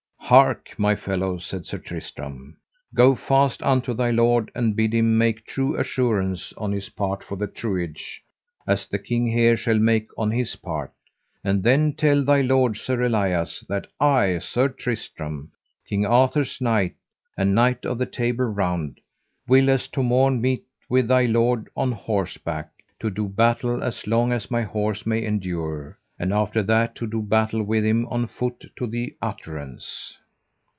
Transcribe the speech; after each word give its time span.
Hark, 0.31 0.73
my 0.79 0.95
fellow, 0.95 1.39
said 1.39 1.65
Sir 1.65 1.77
Tristram, 1.77 2.55
go 2.95 3.15
fast 3.15 3.61
unto 3.63 3.93
thy 3.93 4.11
lord, 4.11 4.49
and 4.55 4.77
bid 4.77 4.93
him 4.93 5.17
make 5.17 5.45
true 5.45 5.75
assurance 5.77 6.53
on 6.55 6.71
his 6.71 6.87
part 6.87 7.21
for 7.21 7.35
the 7.35 7.47
truage, 7.47 8.23
as 8.65 8.87
the 8.87 8.97
king 8.97 9.27
here 9.27 9.57
shall 9.57 9.77
make 9.77 10.07
on 10.17 10.31
his 10.31 10.55
part; 10.55 10.93
and 11.43 11.63
then 11.63 11.91
tell 11.91 12.23
thy 12.23 12.39
lord, 12.39 12.77
Sir 12.77 13.01
Elias, 13.01 13.59
that 13.67 13.87
I, 13.99 14.37
Sir 14.37 14.69
Tristram, 14.69 15.51
King 15.85 16.05
Arthur's 16.05 16.61
knight, 16.61 16.95
and 17.35 17.53
knight 17.53 17.83
of 17.85 17.97
the 17.97 18.05
Table 18.05 18.45
Round, 18.45 19.01
will 19.49 19.69
as 19.69 19.85
to 19.89 20.01
morn 20.01 20.39
meet 20.39 20.63
with 20.87 21.09
thy 21.09 21.25
lord 21.25 21.67
on 21.75 21.91
horseback, 21.91 22.71
to 23.01 23.09
do 23.09 23.27
battle 23.27 23.83
as 23.83 24.07
long 24.07 24.31
as 24.31 24.49
my 24.49 24.61
horse 24.61 25.05
may 25.05 25.25
endure, 25.25 25.97
and 26.17 26.31
after 26.31 26.63
that 26.63 26.95
to 26.95 27.05
do 27.05 27.21
battle 27.21 27.63
with 27.63 27.83
him 27.83 28.07
on 28.07 28.27
foot 28.27 28.63
to 28.77 28.87
the 28.87 29.13
utterance. 29.21 30.17